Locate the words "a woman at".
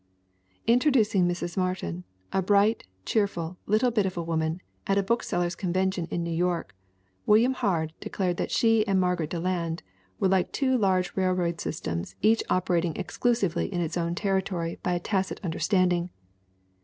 4.17-4.97